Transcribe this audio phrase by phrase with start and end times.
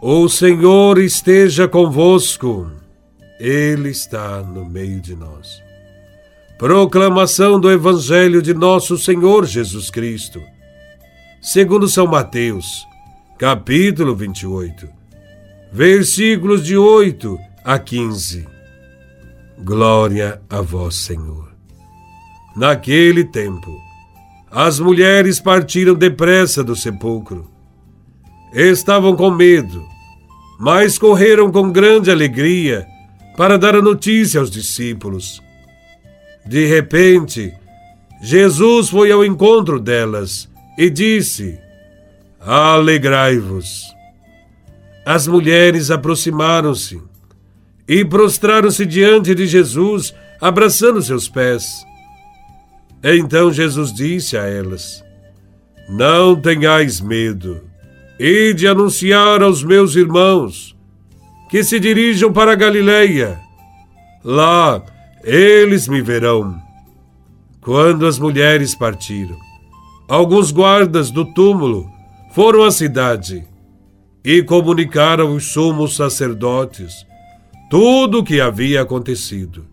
[0.00, 2.70] O Senhor esteja convosco,
[3.40, 5.60] Ele está no meio de nós.
[6.56, 10.40] Proclamação do Evangelho de Nosso Senhor Jesus Cristo,
[11.42, 12.86] segundo São Mateus,
[13.36, 14.88] capítulo 28,
[15.72, 18.46] versículos de 8 a 15.
[19.64, 21.52] Glória a Vós, Senhor.
[22.56, 23.76] Naquele tempo,
[24.48, 27.57] as mulheres partiram depressa do sepulcro
[28.52, 29.84] estavam com medo,
[30.58, 32.86] mas correram com grande alegria
[33.36, 35.40] para dar a notícia aos discípulos.
[36.44, 37.52] De repente,
[38.20, 41.58] Jesus foi ao encontro delas e disse:
[42.40, 43.82] Alegrai-vos.
[45.04, 47.00] As mulheres aproximaram-se
[47.86, 51.84] e prostraram-se diante de Jesus, abraçando seus pés.
[53.02, 55.04] Então Jesus disse a elas:
[55.88, 57.67] Não tenhais medo
[58.18, 60.76] e de anunciar aos meus irmãos
[61.48, 63.40] que se dirijam para Galileia.
[64.24, 64.82] Lá
[65.24, 66.60] eles me verão.
[67.60, 69.36] Quando as mulheres partiram,
[70.08, 71.88] alguns guardas do túmulo
[72.32, 73.44] foram à cidade
[74.24, 77.06] e comunicaram aos sumos sacerdotes
[77.70, 79.66] tudo o que havia acontecido.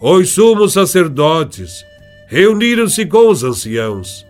[0.00, 1.84] Os sumos sacerdotes
[2.26, 4.24] reuniram-se com os anciãos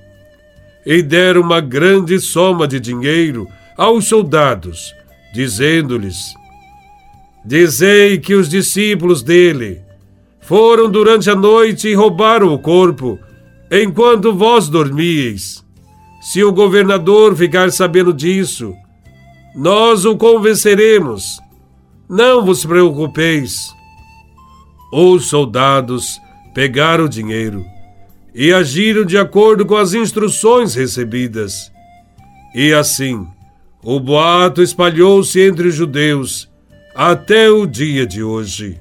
[0.85, 4.95] e deram uma grande soma de dinheiro aos soldados,
[5.33, 6.35] dizendo-lhes:
[7.45, 9.83] Dizei que os discípulos dele
[10.41, 13.19] foram durante a noite e roubaram o corpo,
[13.71, 15.65] enquanto vós dormíeis.
[16.21, 18.75] Se o governador ficar sabendo disso,
[19.55, 21.41] nós o convenceremos.
[22.09, 23.71] Não vos preocupeis.
[24.93, 26.21] Os soldados
[26.53, 27.65] pegaram o dinheiro
[28.35, 31.71] e agiram de acordo com as instruções recebidas.
[32.55, 33.27] E assim,
[33.83, 36.49] o boato espalhou-se entre os judeus
[36.95, 38.79] até o dia de hoje.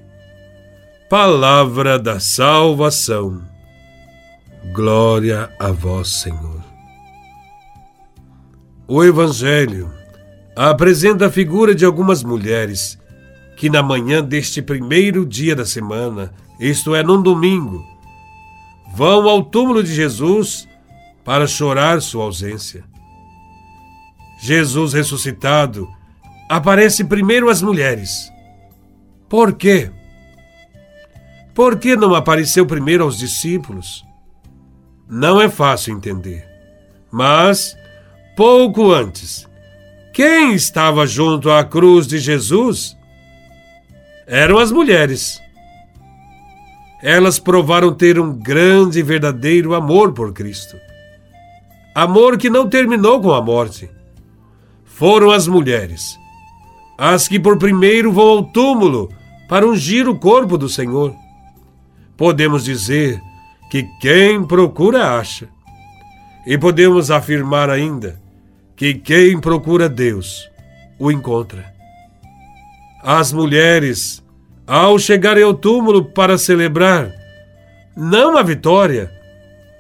[1.10, 3.42] Palavra da salvação.
[4.74, 6.64] Glória a vós, Senhor.
[8.88, 9.90] O Evangelho
[10.56, 13.00] apresenta a figura de algumas mulheres
[13.56, 17.86] que, na manhã deste primeiro dia da semana, isto é, num domingo,
[18.94, 20.68] vão ao túmulo de Jesus
[21.24, 22.84] para chorar sua ausência.
[24.42, 25.88] Jesus ressuscitado
[26.50, 28.32] aparece primeiro às mulheres.
[29.28, 29.92] Por quê?
[31.54, 34.06] Por que não apareceu primeiro aos discípulos?
[35.08, 36.48] Não é fácil entender.
[37.12, 37.76] Mas,
[38.36, 39.48] pouco antes,
[40.14, 42.98] quem estava junto à cruz de Jesus?
[44.26, 45.42] Eram as mulheres
[47.02, 50.78] elas provaram ter um grande e verdadeiro amor por Cristo.
[51.96, 53.90] Amor que não terminou com a morte.
[54.86, 56.18] Foram as mulheres,
[56.98, 59.10] as que por primeiro vão ao túmulo
[59.48, 61.16] para ungir o corpo do Senhor.
[62.18, 63.22] Podemos dizer
[63.72, 65.48] que quem procura acha.
[66.46, 68.20] E podemos afirmar ainda
[68.76, 70.50] que quem procura Deus
[70.98, 71.74] o encontra.
[73.02, 74.24] As mulheres
[74.70, 77.12] ao chegarem ao túmulo para celebrar,
[77.98, 79.12] não a vitória,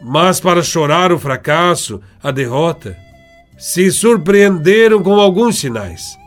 [0.01, 2.97] mas para chorar o fracasso, a derrota,
[3.55, 6.17] se surpreenderam com alguns sinais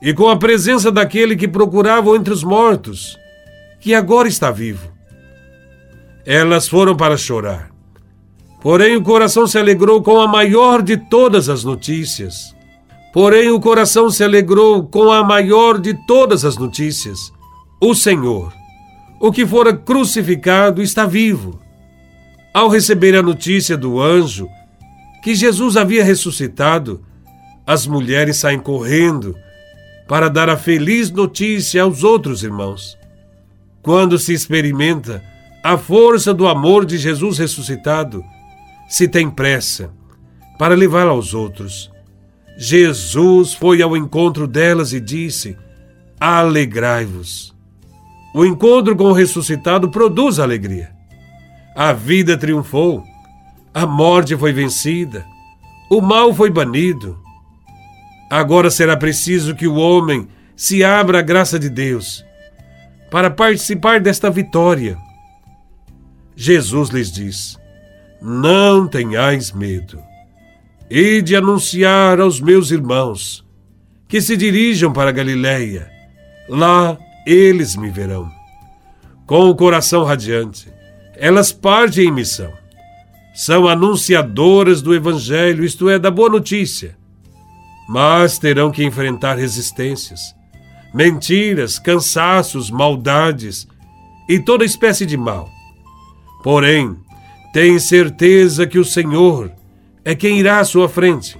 [0.00, 3.18] e com a presença daquele que procuravam entre os mortos,
[3.78, 4.90] que agora está vivo.
[6.24, 7.70] Elas foram para chorar.
[8.62, 12.56] Porém, o coração se alegrou com a maior de todas as notícias.
[13.12, 17.33] Porém, o coração se alegrou com a maior de todas as notícias
[17.86, 18.50] o Senhor,
[19.20, 21.60] o que fora crucificado, está vivo.
[22.52, 24.48] Ao receber a notícia do anjo
[25.22, 27.04] que Jesus havia ressuscitado,
[27.66, 29.36] as mulheres saem correndo
[30.08, 32.96] para dar a feliz notícia aos outros irmãos.
[33.82, 35.22] Quando se experimenta
[35.62, 38.24] a força do amor de Jesus ressuscitado,
[38.88, 39.90] se tem pressa
[40.58, 41.90] para levá-la aos outros.
[42.56, 45.54] Jesus foi ao encontro delas e disse:
[46.18, 47.53] Alegrai-vos.
[48.34, 50.90] O encontro com o ressuscitado produz alegria.
[51.76, 53.04] A vida triunfou,
[53.72, 55.24] a morte foi vencida,
[55.88, 57.16] o mal foi banido.
[58.28, 60.26] Agora será preciso que o homem
[60.56, 62.24] se abra à graça de Deus
[63.08, 64.98] para participar desta vitória.
[66.34, 67.56] Jesus lhes diz:
[68.20, 70.02] Não tenhais medo.
[70.90, 73.44] E de anunciar aos meus irmãos
[74.08, 75.88] que se dirijam para Galiléia.
[76.48, 78.30] Lá eles me verão.
[79.26, 80.68] Com o coração radiante,
[81.16, 82.52] elas partem em missão.
[83.34, 86.96] São anunciadoras do Evangelho, isto é, da boa notícia.
[87.88, 90.34] mas terão que enfrentar resistências,
[90.94, 93.66] mentiras, cansaços, maldades
[94.28, 95.50] e toda espécie de mal.
[96.42, 96.96] Porém,
[97.52, 99.52] tem certeza que o Senhor
[100.04, 101.36] é quem irá à sua frente.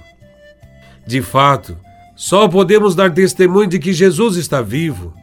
[1.05, 1.77] De fato,
[2.15, 5.13] só podemos dar testemunho de que Jesus está vivo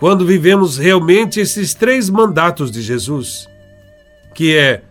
[0.00, 3.46] quando vivemos realmente esses três mandatos de Jesus,
[4.34, 4.82] que é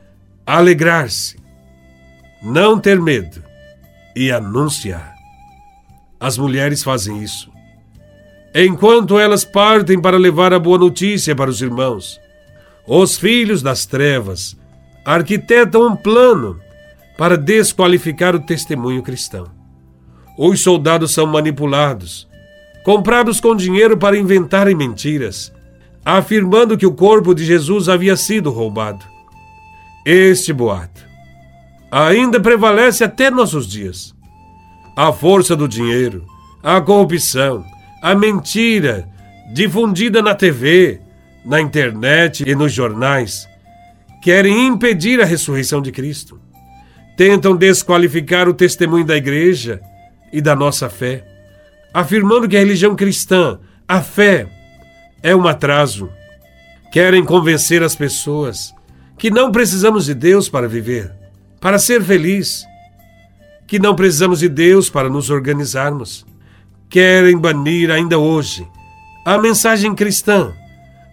[0.45, 1.39] alegrar-se,
[2.43, 3.43] não ter medo
[4.15, 5.15] e anunciar.
[6.19, 7.51] As mulheres fazem isso.
[8.53, 12.21] Enquanto elas partem para levar a boa notícia para os irmãos,
[12.87, 14.55] os filhos das trevas
[15.03, 16.59] arquitetam um plano
[17.17, 19.47] para desqualificar o testemunho cristão.
[20.37, 22.28] Os soldados são manipulados,
[22.83, 25.53] comprados com dinheiro para inventarem mentiras,
[26.03, 29.05] afirmando que o corpo de Jesus havia sido roubado.
[30.05, 31.09] Este boato
[31.91, 34.15] ainda prevalece até nossos dias.
[34.95, 36.25] A força do dinheiro,
[36.61, 37.63] a corrupção,
[38.01, 39.07] a mentira
[39.53, 41.01] difundida na TV,
[41.45, 43.47] na internet e nos jornais
[44.21, 46.39] querem impedir a ressurreição de Cristo.
[47.15, 49.81] Tentam desqualificar o testemunho da igreja
[50.31, 51.25] e da nossa fé,
[51.93, 54.47] afirmando que a religião cristã, a fé,
[55.21, 56.09] é um atraso.
[56.91, 58.73] Querem convencer as pessoas
[59.17, 61.13] que não precisamos de Deus para viver,
[61.59, 62.63] para ser feliz,
[63.67, 66.25] que não precisamos de Deus para nos organizarmos.
[66.89, 68.67] Querem banir ainda hoje
[69.25, 70.53] a mensagem cristã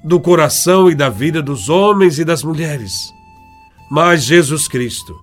[0.03, 3.13] do coração e da vida dos homens e das mulheres.
[3.91, 5.15] Mas Jesus Cristo,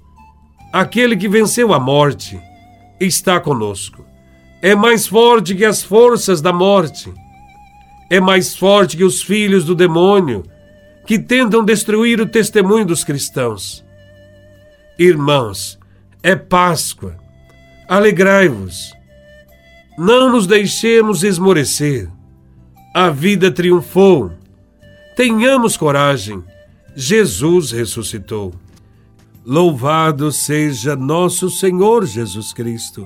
[0.71, 2.39] aquele que venceu a morte,
[2.99, 4.12] está conosco.
[4.63, 7.13] É mais forte que as forças da morte.
[8.09, 10.45] É mais forte que os filhos do demônio
[11.05, 13.83] que tentam destruir o testemunho dos cristãos.
[14.97, 15.77] Irmãos,
[16.23, 17.17] é Páscoa.
[17.89, 18.93] Alegrai-vos.
[19.97, 22.09] Não nos deixemos esmorecer.
[22.95, 24.31] A vida triunfou.
[25.13, 26.41] Tenhamos coragem.
[26.95, 28.53] Jesus ressuscitou.
[29.45, 33.05] Louvado seja nosso Senhor Jesus Cristo.